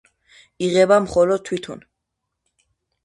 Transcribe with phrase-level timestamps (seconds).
[0.67, 1.85] იღებდა მხოლოდ თვითონ.